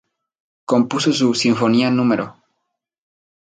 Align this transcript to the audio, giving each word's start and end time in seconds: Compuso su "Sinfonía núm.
Compuso 0.65 1.13
su 1.13 1.35
"Sinfonía 1.35 1.91
núm. 1.91 2.17